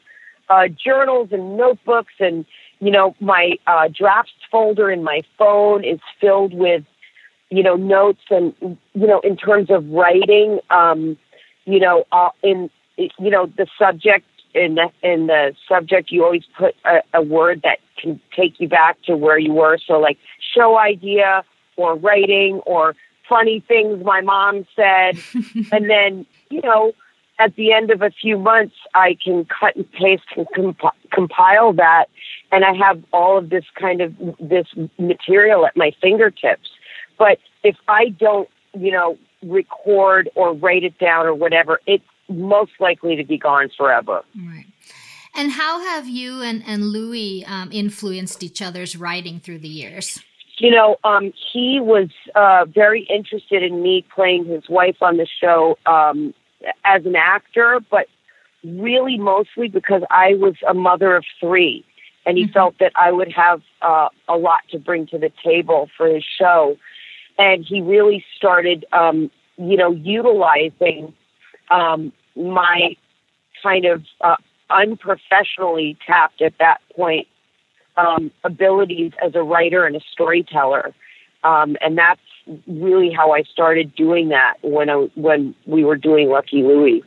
uh, 0.49 0.67
journals 0.67 1.29
and 1.31 1.57
notebooks, 1.57 2.13
and 2.19 2.45
you 2.79 2.91
know, 2.91 3.15
my 3.19 3.53
uh, 3.65 3.87
drafts 3.87 4.33
folder 4.51 4.91
in 4.91 5.03
my 5.03 5.21
phone 5.37 5.83
is 5.83 5.99
filled 6.19 6.53
with 6.53 6.83
you 7.49 7.63
know 7.63 7.75
notes 7.75 8.21
and 8.29 8.53
you 8.61 9.07
know 9.07 9.19
in 9.21 9.37
terms 9.37 9.69
of 9.69 9.87
writing. 9.89 10.59
Um, 10.69 11.17
you 11.65 11.79
know, 11.79 12.05
uh, 12.11 12.29
in 12.41 12.69
you 12.97 13.29
know 13.29 13.45
the 13.57 13.67
subject 13.79 14.25
in 14.53 14.75
the 14.75 14.89
in 15.01 15.27
the 15.27 15.55
subject 15.67 16.11
you 16.11 16.23
always 16.23 16.43
put 16.57 16.75
a, 16.85 17.01
a 17.13 17.21
word 17.21 17.61
that 17.63 17.79
can 17.97 18.19
take 18.35 18.59
you 18.59 18.67
back 18.67 19.01
to 19.03 19.15
where 19.15 19.37
you 19.37 19.53
were. 19.53 19.77
So 19.85 19.99
like 19.99 20.17
show 20.55 20.77
idea 20.77 21.43
or 21.75 21.95
writing 21.95 22.61
or 22.65 22.95
funny 23.27 23.63
things 23.67 24.03
my 24.03 24.21
mom 24.21 24.65
said, 24.75 25.17
and 25.71 25.89
then 25.89 26.25
you 26.49 26.61
know 26.61 26.93
at 27.39 27.55
the 27.55 27.73
end 27.73 27.91
of 27.91 28.01
a 28.01 28.11
few 28.11 28.37
months 28.37 28.75
I 28.93 29.17
can 29.23 29.45
cut 29.45 29.75
and 29.75 29.91
paste 29.91 30.23
and 30.35 30.47
comp- 30.55 30.95
compile 31.11 31.73
that, 31.73 32.05
and 32.51 32.63
I 32.63 32.73
have 32.73 33.03
all 33.11 33.37
of 33.37 33.49
this 33.49 33.65
kind 33.79 34.01
of 34.01 34.13
this 34.39 34.67
material 34.97 35.65
at 35.65 35.75
my 35.75 35.91
fingertips. 36.01 36.69
But 37.17 37.39
if 37.63 37.75
I 37.87 38.09
don't, 38.09 38.49
you 38.77 38.91
know, 38.91 39.17
record 39.43 40.29
or 40.35 40.53
write 40.53 40.83
it 40.83 40.97
down 40.99 41.25
or 41.25 41.33
whatever, 41.33 41.79
it's 41.85 42.03
most 42.33 42.71
likely 42.79 43.15
to 43.15 43.23
be 43.23 43.37
gone 43.37 43.69
forever. 43.77 44.23
Right. 44.35 44.65
And 45.35 45.51
how 45.51 45.79
have 45.79 46.07
you 46.07 46.41
and, 46.41 46.63
and 46.67 46.85
Louis 46.85 47.43
um, 47.45 47.71
influenced 47.71 48.43
each 48.43 48.61
other's 48.61 48.95
writing 48.95 49.39
through 49.39 49.59
the 49.59 49.67
years? 49.67 50.19
You 50.57 50.69
know, 50.69 50.97
um, 51.03 51.33
he 51.51 51.79
was 51.79 52.09
uh, 52.35 52.65
very 52.65 53.03
interested 53.09 53.63
in 53.63 53.81
me 53.81 54.05
playing 54.13 54.45
his 54.45 54.69
wife 54.69 54.97
on 55.01 55.17
the 55.17 55.25
show 55.25 55.79
um, 55.87 56.35
as 56.85 57.05
an 57.05 57.15
actor, 57.15 57.79
but 57.89 58.07
really 58.63 59.17
mostly 59.17 59.67
because 59.67 60.03
I 60.11 60.35
was 60.35 60.53
a 60.67 60.75
mother 60.75 61.15
of 61.15 61.25
three. 61.39 61.83
And 62.25 62.37
he 62.37 62.43
mm-hmm. 62.43 62.53
felt 62.53 62.75
that 62.79 62.91
I 62.95 63.11
would 63.11 63.31
have 63.33 63.61
uh, 63.81 64.09
a 64.29 64.37
lot 64.37 64.61
to 64.69 64.79
bring 64.79 65.07
to 65.07 65.17
the 65.17 65.31
table 65.43 65.89
for 65.97 66.07
his 66.07 66.23
show. 66.23 66.77
And 67.39 67.65
he 67.65 67.81
really 67.81 68.23
started, 68.37 68.85
um, 68.93 69.31
you 69.57 69.75
know, 69.75 69.91
utilizing 69.91 71.13
um, 71.71 72.13
my 72.35 72.95
kind 73.61 73.85
of 73.85 74.03
uh, 74.21 74.35
unprofessionally 74.69 75.97
tapped 76.05 76.41
at 76.41 76.53
that 76.59 76.79
point 76.95 77.27
um, 77.95 78.31
abilities 78.43 79.11
as 79.23 79.35
a 79.35 79.43
writer 79.43 79.85
and 79.85 79.95
a 79.95 80.01
storyteller. 80.11 80.93
Um, 81.43 81.75
and 81.81 81.97
that's 81.97 82.21
really 82.67 83.11
how 83.11 83.31
I 83.31 83.43
started 83.43 83.95
doing 83.95 84.29
that 84.29 84.55
when 84.61 84.89
I, 84.89 85.07
when 85.15 85.55
we 85.65 85.83
were 85.83 85.97
doing 85.97 86.29
Lucky 86.29 86.63
Louie. 86.63 87.03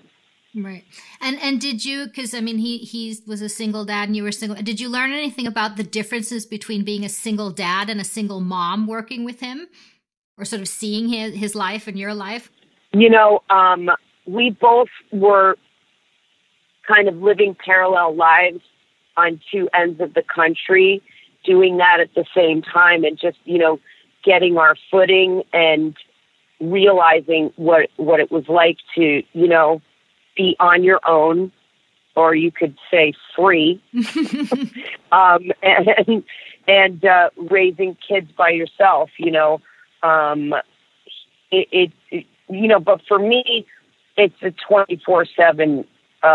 Right. 0.54 0.85
And 1.21 1.38
and 1.42 1.61
did 1.61 1.85
you 1.85 2.06
because 2.06 2.33
I 2.33 2.40
mean 2.40 2.56
he 2.56 2.78
he 2.78 3.18
was 3.26 3.42
a 3.42 3.49
single 3.49 3.85
dad 3.85 4.09
and 4.09 4.16
you 4.16 4.23
were 4.23 4.33
single 4.33 4.56
did 4.62 4.80
you 4.80 4.88
learn 4.88 5.12
anything 5.12 5.47
about 5.47 5.76
the 5.76 5.83
differences 5.83 6.47
between 6.47 6.83
being 6.83 7.04
a 7.04 7.11
single 7.11 7.50
dad 7.50 7.90
and 7.90 8.00
a 8.00 8.04
single 8.04 8.40
mom 8.40 8.87
working 8.87 9.23
with 9.23 9.40
him 9.40 9.66
or 10.38 10.47
sort 10.47 10.62
of 10.62 10.68
seeing 10.68 11.09
his 11.09 11.35
his 11.35 11.54
life 11.54 11.87
and 11.87 11.99
your 11.99 12.14
life? 12.14 12.50
You 12.95 13.11
know, 13.11 13.42
um, 13.50 13.90
we 14.26 14.50
both 14.50 14.88
were 15.12 15.56
kind 16.87 17.09
of 17.09 17.16
living 17.16 17.56
parallel 17.64 18.14
lives 18.14 18.61
on 19.16 19.40
two 19.50 19.68
ends 19.75 20.00
of 20.00 20.14
the 20.14 20.23
country, 20.23 21.02
doing 21.45 21.78
that 21.78 22.00
at 22.00 22.14
the 22.14 22.25
same 22.35 22.62
time 22.62 23.04
and 23.04 23.18
just, 23.18 23.38
you 23.45 23.59
know, 23.59 23.80
getting 24.25 24.59
our 24.59 24.76
footing 24.90 25.42
and 25.52 25.97
realizing 26.61 27.52
what 27.56 27.88
what 27.97 28.21
it 28.21 28.30
was 28.30 28.49
like 28.49 28.78
to, 28.95 29.23
you 29.33 29.49
know, 29.49 29.80
be 30.37 30.56
on 30.59 30.83
your 30.83 31.00
own 31.06 31.52
or 32.14 32.35
you 32.35 32.50
could 32.50 32.76
say 32.90 33.12
free 33.35 33.80
um 35.12 35.52
and 35.62 36.25
and 36.66 37.04
uh 37.04 37.30
raising 37.37 37.97
kids 38.06 38.30
by 38.37 38.50
yourself, 38.50 39.11
you 39.18 39.30
know. 39.30 39.61
Um 40.02 40.54
it, 41.50 41.68
it, 41.71 41.92
it 42.11 42.26
you 42.49 42.68
know, 42.68 42.80
but 42.80 43.00
for 43.06 43.18
me 43.18 43.66
it's 44.16 44.42
a 44.42 44.52
24 44.68 45.26
7 45.37 45.85
uh, 46.23 46.26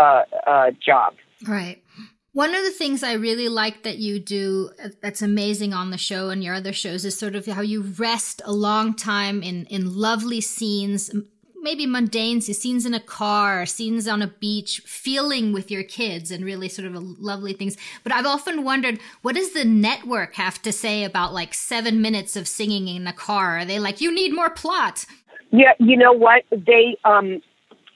uh, 0.46 0.70
job. 0.84 1.14
Right. 1.46 1.82
One 2.34 2.54
of 2.54 2.64
the 2.64 2.70
things 2.70 3.02
I 3.02 3.12
really 3.12 3.48
like 3.48 3.82
that 3.82 3.98
you 3.98 4.18
do 4.18 4.70
uh, 4.82 4.88
that's 5.02 5.20
amazing 5.20 5.74
on 5.74 5.90
the 5.90 5.98
show 5.98 6.30
and 6.30 6.42
your 6.42 6.54
other 6.54 6.72
shows 6.72 7.04
is 7.04 7.18
sort 7.18 7.34
of 7.34 7.44
how 7.44 7.60
you 7.60 7.82
rest 7.82 8.40
a 8.46 8.52
long 8.52 8.94
time 8.94 9.42
in, 9.42 9.66
in 9.66 9.94
lovely 9.94 10.40
scenes, 10.40 11.10
maybe 11.60 11.84
mundane 11.84 12.40
scenes 12.40 12.58
scenes 12.58 12.86
in 12.86 12.94
a 12.94 13.00
car, 13.00 13.66
scenes 13.66 14.08
on 14.08 14.22
a 14.22 14.28
beach, 14.28 14.80
feeling 14.86 15.52
with 15.52 15.70
your 15.70 15.82
kids 15.82 16.30
and 16.30 16.42
really 16.42 16.70
sort 16.70 16.86
of 16.86 16.94
lovely 17.20 17.52
things. 17.52 17.76
But 18.02 18.12
I've 18.12 18.24
often 18.24 18.64
wondered, 18.64 18.98
what 19.20 19.34
does 19.34 19.52
the 19.52 19.66
network 19.66 20.36
have 20.36 20.62
to 20.62 20.72
say 20.72 21.04
about 21.04 21.34
like 21.34 21.52
seven 21.52 22.00
minutes 22.00 22.34
of 22.34 22.48
singing 22.48 22.88
in 22.88 23.06
a 23.06 23.12
car? 23.12 23.58
Are 23.58 23.64
they 23.66 23.78
like, 23.78 24.00
you 24.00 24.10
need 24.10 24.34
more 24.34 24.48
plot? 24.48 25.04
Yeah, 25.50 25.74
you 25.78 25.98
know 25.98 26.12
what? 26.12 26.44
They, 26.50 26.96
um, 27.04 27.42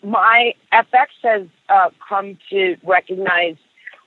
my 0.07 0.55
FX 0.73 1.07
has 1.25 1.47
uh, 1.69 1.91
come 2.09 2.39
to 2.51 2.77
recognize 2.85 3.57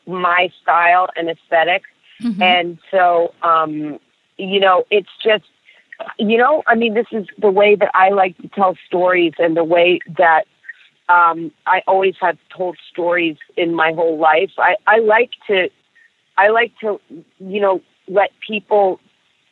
my 0.07 0.49
style 0.61 1.09
and 1.15 1.29
esthetic 1.29 1.83
mm-hmm. 2.21 2.41
and 2.41 2.79
so 2.89 3.33
um, 3.43 3.99
you 4.37 4.59
know 4.59 4.85
it's 4.89 5.09
just 5.23 5.43
you 6.17 6.37
know 6.37 6.63
i 6.65 6.75
mean 6.75 6.93
this 6.93 7.07
is 7.11 7.27
the 7.37 7.51
way 7.51 7.75
that 7.75 7.91
i 7.93 8.09
like 8.09 8.37
to 8.37 8.47
tell 8.47 8.77
stories 8.87 9.33
and 9.37 9.57
the 9.57 9.63
way 9.65 9.99
that 10.17 10.45
um, 11.09 11.51
i 11.67 11.81
always 11.85 12.15
have 12.21 12.37
told 12.55 12.77
stories 12.89 13.35
in 13.57 13.75
my 13.75 13.91
whole 13.91 14.17
life. 14.17 14.51
I 14.57 14.75
i 14.87 14.99
like 14.99 15.31
to 15.47 15.69
i 16.37 16.49
like 16.49 16.71
to 16.79 16.99
you 17.39 17.59
know 17.59 17.81
let 18.07 18.31
people 18.47 18.99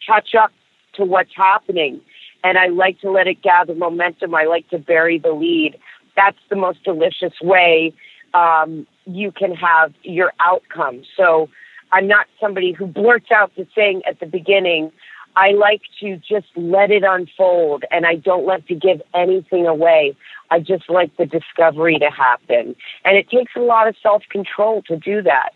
catch 0.05 0.33
up 0.33 0.51
to 0.93 1.03
what's 1.03 1.35
happening. 1.35 1.99
And 2.43 2.57
i 2.57 2.67
like 2.67 3.01
to 3.01 3.11
let 3.11 3.27
it 3.27 3.41
gather 3.41 3.75
momentum. 3.75 4.33
I 4.33 4.45
like 4.45 4.69
to 4.69 4.77
bury 4.77 5.19
the 5.19 5.33
lead 5.33 5.77
that's 6.17 6.37
the 6.49 6.57
most 6.57 6.83
delicious 6.83 7.33
way 7.41 7.93
um, 8.33 8.85
you 9.05 9.31
can 9.31 9.53
have 9.55 9.93
your 10.03 10.33
outcome. 10.41 11.03
So 11.15 11.49
I'm 11.93 12.07
not 12.07 12.27
somebody 12.41 12.73
who 12.73 12.85
blurts 12.87 13.31
out 13.31 13.51
the 13.55 13.65
thing 13.73 14.01
at 14.05 14.19
the 14.19 14.25
beginning. 14.25 14.91
I 15.37 15.51
like 15.51 15.81
to 16.01 16.17
just 16.17 16.47
let 16.55 16.89
it 16.89 17.03
unfold 17.07 17.85
and 17.91 18.05
I 18.05 18.15
don't 18.15 18.45
like 18.45 18.67
to 18.67 18.75
give 18.75 19.01
anything 19.13 19.67
away. 19.67 20.17
I 20.49 20.59
just 20.59 20.89
like 20.89 21.15
the 21.17 21.25
discovery 21.25 21.99
to 21.99 22.09
happen. 22.09 22.75
And 23.05 23.17
it 23.17 23.29
takes 23.29 23.51
a 23.55 23.59
lot 23.59 23.87
of 23.87 23.95
self 24.01 24.23
control 24.29 24.81
to 24.87 24.97
do 24.97 25.21
that. 25.21 25.51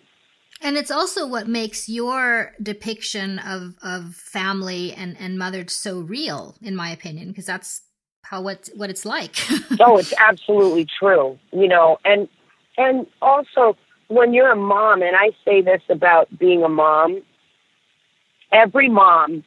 And 0.64 0.78
it's 0.78 0.92
also 0.92 1.26
what 1.26 1.48
makes 1.48 1.90
your 1.90 2.54
depiction 2.62 3.40
of, 3.40 3.76
of 3.82 4.14
family 4.14 4.94
and, 4.94 5.18
and 5.20 5.40
mother 5.40 5.66
so 5.68 6.00
real, 6.00 6.56
in 6.62 6.76
my 6.76 6.92
opinion, 6.92 7.30
because 7.30 7.48
that's 7.48 7.82
how 8.32 8.42
what 8.42 8.70
what 8.76 8.90
it's 8.90 9.06
like. 9.06 9.36
oh, 9.82 9.98
it's 9.98 10.14
absolutely 10.18 10.86
true. 10.86 11.38
You 11.52 11.68
know, 11.68 12.00
and 12.06 12.30
and 12.78 13.06
also 13.22 13.78
when 14.08 14.34
you're 14.34 14.52
a 14.52 14.56
mom, 14.56 15.02
and 15.02 15.16
I 15.16 15.32
say 15.46 15.62
this 15.62 15.82
about 15.90 16.28
being 16.40 16.64
a 16.64 16.70
mom, 16.70 17.22
every 18.52 18.90
mom 18.90 19.44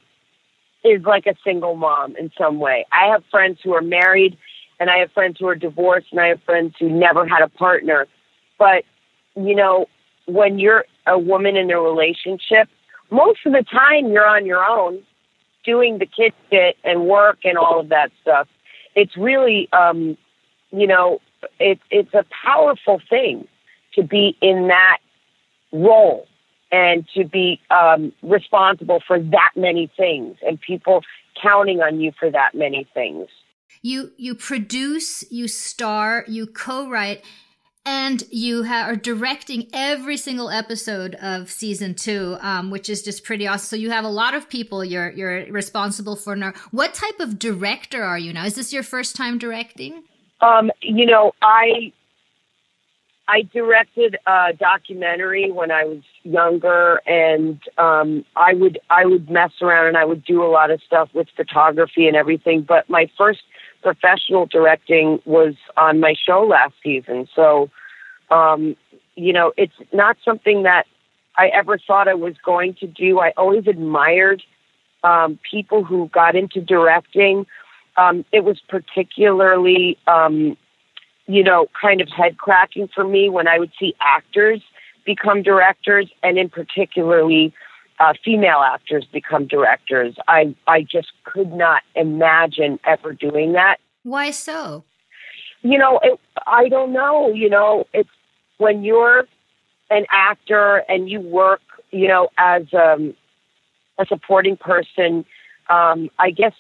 is 0.85 1.03
like 1.05 1.27
a 1.27 1.35
single 1.43 1.77
mom 1.77 2.15
in 2.17 2.31
some 2.37 2.59
way. 2.61 2.85
I 2.93 3.11
have 3.11 3.25
friends 3.31 3.59
who 3.65 3.73
are 3.73 3.83
married, 3.83 4.37
and 4.79 4.91
I 4.91 4.99
have 4.99 5.11
friends 5.13 5.39
who 5.41 5.49
are 5.49 5.55
divorced, 5.55 6.09
and 6.11 6.21
I 6.21 6.29
have 6.29 6.43
friends 6.43 6.75
who 6.79 6.91
never 6.91 7.27
had 7.27 7.43
a 7.43 7.49
partner. 7.49 8.07
But 8.59 8.85
you 9.35 9.55
know, 9.55 9.87
when 10.27 10.59
you're 10.59 10.85
a 11.07 11.19
woman 11.19 11.57
in 11.57 11.71
a 11.71 11.81
relationship, 11.81 12.69
most 13.11 13.41
of 13.47 13.53
the 13.53 13.65
time 13.65 14.13
you're 14.13 14.29
on 14.29 14.45
your 14.45 14.63
own 14.63 15.03
doing 15.65 15.97
the 15.97 16.07
kid 16.07 16.35
shit 16.51 16.77
and 16.85 17.07
work 17.07 17.39
and 17.45 17.57
all 17.57 17.81
of 17.81 17.89
that 17.89 18.11
stuff 18.21 18.47
it's 18.95 19.17
really, 19.17 19.69
um, 19.73 20.17
you 20.71 20.87
know, 20.87 21.21
it, 21.59 21.79
it's 21.91 22.15
a 22.15 22.25
powerful 22.45 23.01
thing 23.09 23.47
to 23.95 24.03
be 24.03 24.37
in 24.41 24.69
that 24.69 24.99
role 25.73 26.27
and 26.73 27.07
to 27.15 27.25
be 27.25 27.61
um, 27.71 28.13
responsible 28.23 29.01
for 29.07 29.19
that 29.19 29.51
many 29.57 29.91
things 29.97 30.37
and 30.47 30.61
people 30.61 31.03
counting 31.41 31.81
on 31.81 32.01
you 32.01 32.13
for 32.19 32.31
that 32.31 32.55
many 32.55 32.87
things. 32.95 33.29
You 33.83 34.13
you 34.17 34.35
produce, 34.35 35.31
you 35.31 35.47
star, 35.47 36.25
you 36.27 36.47
co-write, 36.47 37.23
and 37.87 38.23
you 38.31 38.65
ha- 38.65 38.87
are 38.87 38.97
directing 38.97 39.69
every 39.73 40.17
single 40.17 40.51
episode 40.51 41.15
of 41.17 41.51
season 41.51 41.95
two, 41.95 42.37
um, 42.41 42.71
which 42.71 42.89
is 42.89 43.03
just 43.03 43.25
pretty 43.25 43.47
awesome. 43.47 43.67
So 43.67 43.77
you 43.77 43.91
have 43.91 44.05
a 44.05 44.09
lot 44.09 44.35
of 44.35 44.49
people 44.49 44.85
you're 44.85 45.11
you're 45.11 45.47
responsible 45.53 46.17
for 46.17 46.35
now. 46.35 46.53
What 46.71 46.95
type 46.95 47.21
of 47.21 47.39
director 47.39 48.03
are 48.03 48.19
you 48.19 48.33
now? 48.33 48.45
Is 48.45 48.55
this 48.55 48.73
your 48.73 48.83
first 48.83 49.17
time 49.17 49.39
directing? 49.39 50.03
Um, 50.41 50.71
you 50.81 51.07
know, 51.07 51.33
I 51.43 51.93
I 53.29 53.43
directed 53.53 54.17
a 54.27 54.53
documentary 54.59 55.51
when 55.51 55.71
I 55.71 55.85
was 55.85 56.03
younger, 56.25 57.01
and 57.07 57.59
um, 57.79 58.25
I 58.37 58.55
would 58.55 58.79
I 58.91 59.07
would 59.07 59.31
mess 59.31 59.53
around 59.61 59.89
and 59.89 59.97
I 59.97 60.05
would 60.05 60.25
do 60.25 60.43
a 60.43 60.49
lot 60.49 60.71
of 60.71 60.83
stuff 60.83 61.09
with 61.15 61.29
photography 61.37 62.07
and 62.07 62.17
everything. 62.17 62.63
But 62.63 62.89
my 62.89 63.11
first 63.17 63.41
professional 63.85 64.47
directing 64.47 65.21
was 65.27 65.55
on 65.77 66.01
my 66.01 66.15
show 66.27 66.41
last 66.43 66.73
season. 66.83 67.29
So, 67.37 67.71
um, 68.31 68.77
you 69.15 69.33
know, 69.33 69.53
it's 69.59 69.75
not 69.93 70.17
something 70.25 70.63
that 70.63 70.87
I 71.37 71.49
ever 71.49 71.79
thought 71.79 72.09
I 72.09 72.15
was 72.15 72.35
going 72.43 72.75
to 72.81 72.87
do. 72.87 73.21
I 73.21 73.33
always 73.37 73.67
admired 73.67 74.43
um, 75.05 75.39
people 75.49 75.85
who 75.85 76.09
got 76.09 76.35
into 76.35 76.63
directing. 76.63 77.47
Um, 77.99 78.25
it 78.33 78.43
was 78.43 78.59
particularly, 78.69 79.99
um, 80.07 80.57
you 81.27 81.45
know, 81.45 81.67
kind 81.79 82.01
of 82.01 82.09
head 82.09 82.39
cracking 82.39 82.89
for 82.89 83.05
me 83.05 83.29
when 83.29 83.47
I 83.47 83.59
would 83.59 83.73
see 83.79 83.95
actors 84.01 84.63
become 85.05 85.43
directors, 85.43 86.09
and 86.23 86.39
in 86.39 86.49
particularly 86.49 87.53
uh, 88.01 88.15
female 88.25 88.63
actors 88.65 89.05
become 89.13 89.47
directors. 89.47 90.17
I 90.29 90.55
I 90.67 90.83
just 90.83 91.13
could 91.25 91.53
not 91.53 91.83
imagine 91.95 92.79
ever 92.85 93.13
doing 93.13 93.53
that. 93.53 93.77
Why 94.03 94.31
so? 94.31 94.85
You 95.63 95.79
know, 95.79 96.01
it, 96.03 96.19
I 96.47 96.69
don't 96.69 96.93
know. 96.93 97.33
You 97.33 97.49
know, 97.49 97.87
it's 97.93 98.11
when 98.59 98.85
you're 98.85 99.27
an 99.91 100.07
actor 100.11 100.83
and 100.89 101.09
you 101.09 101.21
work, 101.21 101.63
you 101.91 102.09
know, 102.09 102.29
as 102.37 102.63
um, 102.75 103.15
a 103.99 104.07
supporting 104.07 104.57
person. 104.57 105.25
Um, 105.71 106.11
I 106.19 106.31
guess 106.31 106.53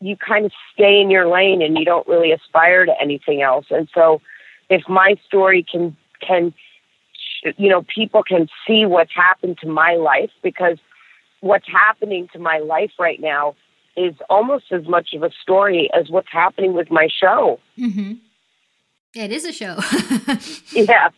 you 0.00 0.16
kind 0.16 0.44
of 0.44 0.52
stay 0.74 1.00
in 1.00 1.10
your 1.10 1.26
lane 1.26 1.62
and 1.62 1.78
you 1.78 1.84
don't 1.84 2.06
really 2.06 2.32
aspire 2.32 2.84
to 2.84 2.92
anything 3.00 3.40
else. 3.40 3.66
And 3.70 3.88
so, 3.94 4.20
if 4.68 4.82
my 4.88 5.14
story 5.26 5.64
can 5.70 5.96
can 6.20 6.52
you 7.56 7.68
know 7.68 7.84
people 7.94 8.22
can 8.22 8.48
see 8.66 8.84
what's 8.86 9.14
happened 9.14 9.58
to 9.58 9.68
my 9.68 9.94
life 9.94 10.30
because 10.42 10.78
what's 11.40 11.68
happening 11.68 12.28
to 12.32 12.38
my 12.38 12.58
life 12.58 12.92
right 12.98 13.20
now 13.20 13.54
is 13.96 14.14
almost 14.28 14.64
as 14.72 14.86
much 14.86 15.10
of 15.14 15.22
a 15.22 15.30
story 15.42 15.90
as 15.94 16.08
what's 16.08 16.32
happening 16.32 16.72
with 16.72 16.90
my 16.90 17.08
show. 17.08 17.60
Mm-hmm. 17.78 18.14
It 19.14 19.30
is 19.30 19.44
a 19.44 19.52
show. 19.52 19.78
yeah. 20.72 21.10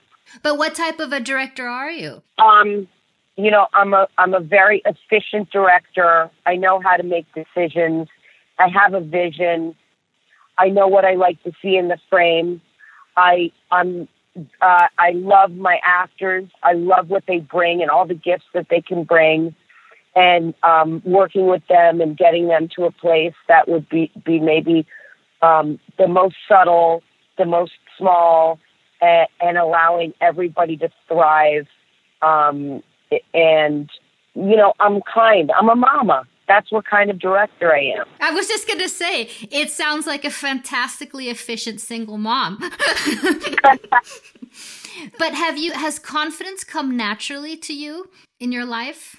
But 0.42 0.58
what 0.58 0.74
type 0.74 1.00
of 1.00 1.12
a 1.12 1.20
director 1.20 1.66
are 1.66 1.90
you? 1.90 2.22
Um, 2.38 2.88
you 3.36 3.50
know, 3.50 3.66
I'm 3.72 3.94
a 3.94 4.08
I'm 4.18 4.34
a 4.34 4.40
very 4.40 4.82
efficient 4.84 5.50
director. 5.50 6.30
I 6.44 6.56
know 6.56 6.80
how 6.80 6.96
to 6.96 7.02
make 7.02 7.26
decisions. 7.34 8.08
I 8.58 8.68
have 8.68 8.94
a 8.94 9.00
vision. 9.00 9.74
I 10.58 10.68
know 10.68 10.88
what 10.88 11.04
I 11.04 11.14
like 11.14 11.42
to 11.44 11.52
see 11.62 11.76
in 11.76 11.88
the 11.88 11.98
frame. 12.10 12.60
I 13.16 13.52
I'm 13.70 14.08
uh, 14.60 14.88
I 14.98 15.10
love 15.12 15.52
my 15.52 15.78
actors. 15.82 16.44
I 16.62 16.72
love 16.72 17.08
what 17.08 17.24
they 17.26 17.38
bring 17.38 17.82
and 17.82 17.90
all 17.90 18.06
the 18.06 18.14
gifts 18.14 18.44
that 18.54 18.66
they 18.68 18.80
can 18.80 19.04
bring, 19.04 19.54
and 20.14 20.54
um, 20.62 21.02
working 21.04 21.46
with 21.46 21.62
them 21.68 22.00
and 22.00 22.16
getting 22.16 22.48
them 22.48 22.68
to 22.76 22.84
a 22.84 22.90
place 22.90 23.34
that 23.48 23.68
would 23.68 23.88
be 23.88 24.10
be 24.24 24.40
maybe 24.40 24.86
um, 25.42 25.78
the 25.98 26.08
most 26.08 26.36
subtle, 26.48 27.02
the 27.38 27.44
most 27.44 27.72
small, 27.98 28.58
and, 29.00 29.28
and 29.40 29.58
allowing 29.58 30.12
everybody 30.20 30.76
to 30.78 30.90
thrive. 31.08 31.66
Um, 32.22 32.82
and 33.32 33.90
you 34.34 34.56
know, 34.56 34.74
I'm 34.80 35.00
kind. 35.02 35.50
I'm 35.58 35.68
a 35.68 35.76
mama. 35.76 36.26
That's 36.48 36.70
what 36.70 36.84
kind 36.86 37.10
of 37.10 37.18
director 37.18 37.74
I 37.74 37.80
am. 37.98 38.06
I 38.20 38.30
was 38.30 38.46
just 38.46 38.68
going 38.68 38.78
to 38.80 38.88
say, 38.88 39.28
it 39.50 39.70
sounds 39.70 40.06
like 40.06 40.24
a 40.24 40.30
fantastically 40.30 41.28
efficient 41.28 41.80
single 41.80 42.18
mom. 42.18 42.58
but 45.18 45.34
have 45.34 45.58
you 45.58 45.72
has 45.72 45.98
confidence 45.98 46.62
come 46.62 46.96
naturally 46.96 47.56
to 47.56 47.74
you 47.74 48.10
in 48.38 48.52
your 48.52 48.64
life? 48.64 49.16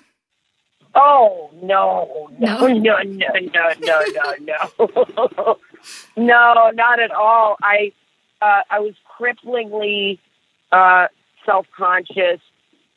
Oh 0.95 1.51
no, 1.61 2.29
no, 2.39 2.67
no, 2.67 2.67
no, 2.73 3.01
no, 3.03 3.27
no, 3.43 4.01
no, 4.11 4.33
no, 4.39 5.57
no, 6.17 6.71
not 6.73 6.99
at 6.99 7.11
all. 7.11 7.57
I 7.61 7.91
uh, 8.41 8.61
I 8.69 8.79
was 8.79 8.93
cripplingly 9.19 10.19
uh, 10.71 11.07
self 11.45 11.67
conscious 11.75 12.39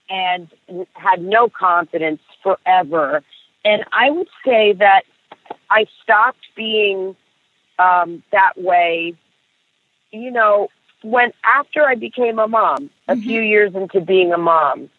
and 0.08 0.48
had 0.94 1.22
no 1.22 1.48
confidence 1.48 2.20
forever. 2.42 3.22
And 3.64 3.84
I 3.92 4.10
would 4.10 4.28
say 4.44 4.72
that 4.74 5.02
I 5.68 5.86
stopped 6.02 6.46
being 6.56 7.14
um, 7.78 8.22
that 8.32 8.52
way, 8.56 9.14
you 10.12 10.30
know, 10.30 10.68
when 11.02 11.32
after 11.44 11.84
I 11.84 11.94
became 11.94 12.38
a 12.38 12.48
mom, 12.48 12.90
a 13.08 13.14
mm-hmm. 13.14 13.22
few 13.22 13.40
years 13.40 13.74
into 13.74 14.00
being 14.00 14.32
a 14.32 14.38
mom, 14.38 14.90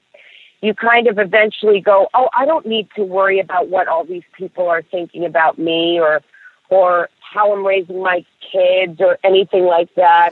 you 0.61 0.73
kind 0.73 1.07
of 1.07 1.17
eventually 1.17 1.81
go, 1.81 2.07
oh, 2.13 2.29
I 2.33 2.45
don't 2.45 2.65
need 2.65 2.87
to 2.95 3.03
worry 3.03 3.39
about 3.39 3.69
what 3.69 3.87
all 3.87 4.03
these 4.03 4.23
people 4.33 4.67
are 4.67 4.81
thinking 4.81 5.25
about 5.25 5.57
me 5.57 5.99
or 5.99 6.21
or 6.69 7.09
how 7.19 7.51
I'm 7.53 7.65
raising 7.65 8.01
my 8.01 8.25
kids 8.51 9.01
or 9.01 9.17
anything 9.23 9.65
like 9.65 9.93
that. 9.95 10.31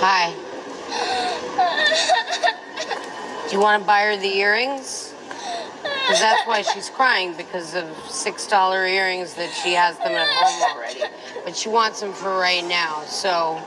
Hi. 0.00 0.44
Do 3.48 3.56
you 3.56 3.62
want 3.62 3.82
to 3.82 3.86
buy 3.86 4.02
her 4.02 4.16
the 4.18 4.36
earrings? 4.36 5.14
Because 5.82 6.20
that's 6.20 6.46
why 6.46 6.60
she's 6.60 6.90
crying 6.90 7.34
because 7.34 7.74
of 7.74 7.84
$6 7.84 8.90
earrings 8.90 9.34
that 9.34 9.50
she 9.62 9.72
has 9.72 9.96
them 9.98 10.12
at 10.12 10.28
home 10.28 10.76
already. 10.76 11.00
But 11.44 11.56
she 11.56 11.70
wants 11.70 12.00
them 12.00 12.12
for 12.12 12.38
right 12.38 12.62
now. 12.66 13.02
So 13.04 13.58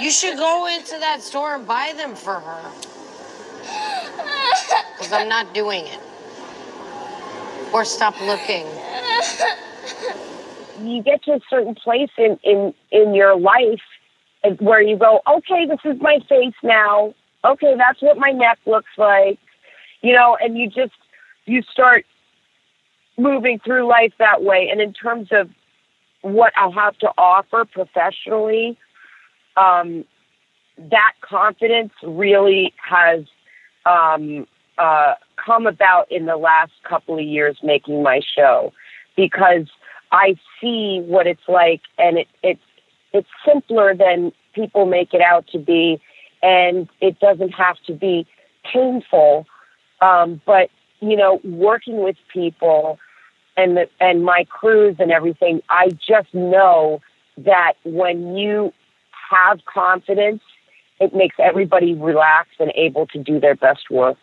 you 0.00 0.10
should 0.10 0.36
go 0.36 0.66
into 0.66 0.98
that 0.98 1.22
store 1.22 1.54
and 1.54 1.64
buy 1.64 1.94
them 1.96 2.16
for 2.16 2.40
her. 2.40 2.70
Because 4.96 5.12
I'm 5.12 5.28
not 5.28 5.54
doing 5.54 5.86
it. 5.86 6.00
Or 7.72 7.84
stop 7.84 8.20
looking. 8.20 8.66
You 10.80 11.04
get 11.04 11.22
to 11.24 11.34
a 11.34 11.40
certain 11.48 11.76
place 11.76 12.10
in, 12.18 12.36
in, 12.42 12.74
in 12.90 13.14
your 13.14 13.38
life 13.38 13.80
where 14.58 14.82
you 14.82 14.96
go, 14.96 15.20
okay, 15.24 15.66
this 15.66 15.78
is 15.84 16.00
my 16.00 16.18
face 16.28 16.54
now. 16.64 17.14
Okay, 17.44 17.74
that's 17.76 18.00
what 18.00 18.16
my 18.16 18.30
neck 18.30 18.58
looks 18.66 18.90
like. 18.96 19.38
You 20.00 20.12
know, 20.14 20.36
and 20.40 20.56
you 20.56 20.68
just, 20.68 20.92
you 21.46 21.62
start 21.62 22.04
moving 23.16 23.58
through 23.64 23.88
life 23.88 24.12
that 24.18 24.42
way. 24.42 24.68
And 24.70 24.80
in 24.80 24.92
terms 24.92 25.28
of 25.30 25.50
what 26.22 26.52
I 26.56 26.68
have 26.70 26.98
to 26.98 27.08
offer 27.18 27.64
professionally, 27.64 28.78
um, 29.56 30.04
that 30.78 31.12
confidence 31.20 31.92
really 32.02 32.72
has 32.76 33.24
um, 33.86 34.46
uh, 34.78 35.14
come 35.36 35.66
about 35.66 36.10
in 36.10 36.26
the 36.26 36.36
last 36.36 36.72
couple 36.88 37.18
of 37.18 37.24
years 37.24 37.58
making 37.62 38.02
my 38.02 38.20
show 38.36 38.72
because 39.16 39.66
I 40.10 40.34
see 40.60 41.02
what 41.06 41.26
it's 41.26 41.48
like, 41.48 41.82
and 41.98 42.18
it, 42.18 42.28
it 42.42 42.58
it's 43.12 43.28
simpler 43.46 43.94
than 43.94 44.32
people 44.54 44.86
make 44.86 45.14
it 45.14 45.20
out 45.20 45.46
to 45.52 45.58
be, 45.58 46.00
and 46.44 46.88
it 47.00 47.18
doesn't 47.18 47.50
have 47.50 47.76
to 47.86 47.94
be 47.94 48.26
painful. 48.70 49.46
Um, 50.00 50.40
but 50.46 50.70
you 51.00 51.16
know, 51.16 51.40
working 51.42 52.02
with 52.02 52.16
people 52.32 52.98
and 53.56 53.76
the, 53.76 53.88
and 54.00 54.24
my 54.24 54.44
crews 54.48 54.96
and 54.98 55.10
everything, 55.10 55.62
I 55.68 55.88
just 55.90 56.32
know 56.32 57.00
that 57.38 57.74
when 57.84 58.36
you 58.36 58.72
have 59.30 59.60
confidence, 59.64 60.42
it 61.00 61.14
makes 61.14 61.36
everybody 61.38 61.94
relax 61.94 62.50
and 62.60 62.72
able 62.76 63.06
to 63.08 63.18
do 63.18 63.40
their 63.40 63.54
best 63.54 63.90
work. 63.90 64.18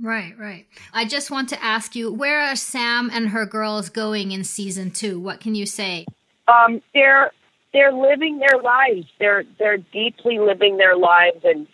Right, 0.00 0.38
right. 0.38 0.66
I 0.92 1.04
just 1.04 1.30
want 1.30 1.48
to 1.50 1.62
ask 1.62 1.94
you, 1.94 2.12
where 2.12 2.40
are 2.40 2.56
Sam 2.56 3.10
and 3.12 3.28
her 3.28 3.44
girls 3.44 3.88
going 3.88 4.32
in 4.32 4.44
season 4.44 4.90
two? 4.90 5.20
What 5.20 5.40
can 5.40 5.54
you 5.54 5.66
say? 5.66 6.06
Um, 6.48 6.82
they're 6.94 7.30
they're 7.72 7.92
living 7.92 8.38
their 8.38 8.60
lives. 8.60 9.06
They're 9.18 9.44
they're 9.58 9.78
deeply 9.78 10.38
living 10.38 10.76
their 10.76 10.96
lives, 10.96 11.40
and 11.44 11.66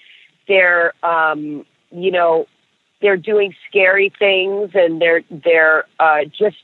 they're 0.47 0.93
um, 1.05 1.67
you 1.91 2.11
know 2.11 2.47
they're 3.01 3.17
doing 3.17 3.55
scary 3.69 4.13
things, 4.19 4.71
and 4.75 5.01
they're 5.01 5.23
they're 5.31 5.85
uh, 5.99 6.25
just 6.25 6.57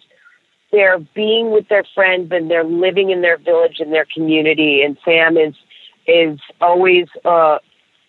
they're 0.72 0.98
being 0.98 1.50
with 1.50 1.68
their 1.68 1.84
friends, 1.94 2.30
and 2.32 2.50
they're 2.50 2.64
living 2.64 3.10
in 3.10 3.22
their 3.22 3.38
village 3.38 3.76
and 3.80 3.92
their 3.92 4.06
community. 4.12 4.82
And 4.82 4.96
Sam 5.04 5.36
is 5.36 5.54
is 6.06 6.38
always 6.60 7.06
uh, 7.24 7.58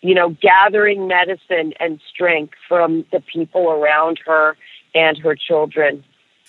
you 0.02 0.14
know 0.14 0.36
gathering 0.40 1.08
medicine 1.08 1.72
and 1.80 2.00
strength 2.12 2.54
from 2.68 3.04
the 3.12 3.20
people 3.20 3.70
around 3.70 4.20
her 4.26 4.56
and 4.94 5.18
her 5.18 5.34
children. 5.34 6.04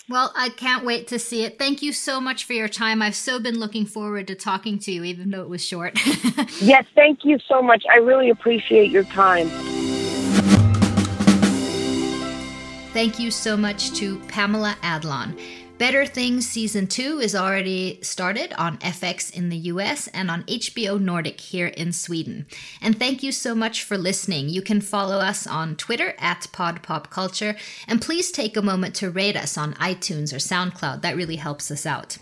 Well, 0.09 0.31
I 0.37 0.49
can't 0.49 0.85
wait 0.85 1.07
to 1.07 1.19
see 1.19 1.43
it. 1.43 1.59
Thank 1.59 1.81
you 1.81 1.91
so 1.91 2.21
much 2.21 2.45
for 2.45 2.53
your 2.53 2.69
time. 2.69 3.01
I've 3.01 3.15
so 3.15 3.39
been 3.39 3.59
looking 3.59 3.85
forward 3.85 4.27
to 4.27 4.35
talking 4.35 4.79
to 4.79 4.91
you, 4.91 5.03
even 5.03 5.31
though 5.31 5.41
it 5.41 5.49
was 5.49 5.65
short. 5.65 5.99
yes, 6.61 6.85
thank 6.95 7.25
you 7.25 7.37
so 7.39 7.61
much. 7.61 7.83
I 7.91 7.97
really 7.97 8.29
appreciate 8.29 8.89
your 8.89 9.03
time. 9.03 9.49
Thank 12.93 13.19
you 13.19 13.31
so 13.31 13.57
much 13.57 13.91
to 13.95 14.17
Pamela 14.29 14.77
Adlon. 14.81 15.37
Better 15.77 16.07
Things 16.07 16.47
Season 16.47 16.87
2 16.87 17.19
is 17.19 17.35
already 17.35 17.99
started 18.01 18.51
on 18.57 18.79
FX 18.79 19.31
in 19.31 19.49
the 19.49 19.57
US 19.57 20.07
and 20.07 20.31
on 20.31 20.43
HBO 20.45 20.99
Nordic 20.99 21.39
here 21.39 21.67
in 21.67 21.93
Sweden. 21.93 22.47
And 22.81 22.97
thank 22.97 23.21
you 23.21 23.31
so 23.31 23.53
much 23.53 23.83
for 23.83 23.95
listening. 23.95 24.49
You 24.49 24.63
can 24.63 24.81
follow 24.81 25.17
us 25.17 25.45
on 25.45 25.75
Twitter 25.75 26.15
at 26.17 26.47
PodPopCulture, 26.51 27.59
and 27.87 28.01
please 28.01 28.31
take 28.31 28.57
a 28.57 28.61
moment 28.63 28.95
to 28.95 29.11
rate 29.11 29.35
us 29.35 29.55
on 29.55 29.75
iTunes 29.75 30.33
or 30.33 30.37
SoundCloud. 30.37 31.03
That 31.03 31.15
really 31.15 31.35
helps 31.35 31.69
us 31.69 31.85
out. 31.85 32.17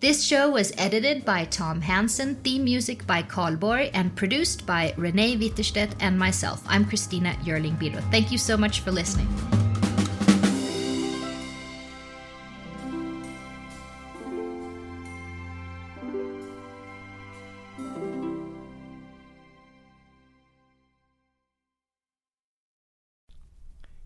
This 0.00 0.22
show 0.22 0.50
was 0.50 0.74
edited 0.76 1.24
by 1.24 1.46
Tom 1.46 1.80
Hansen, 1.80 2.34
theme 2.36 2.64
music 2.64 3.06
by 3.06 3.22
Carl 3.22 3.56
Borg, 3.56 3.88
and 3.94 4.14
produced 4.14 4.66
by 4.66 4.92
Renee 4.98 5.38
Witterstedt 5.38 5.94
and 6.00 6.18
myself. 6.18 6.62
I'm 6.66 6.84
Christina 6.84 7.30
Yerling 7.42 7.78
Biro. 7.78 8.02
Thank 8.10 8.30
you 8.30 8.36
so 8.36 8.58
much 8.58 8.80
for 8.80 8.90
listening. 8.92 9.28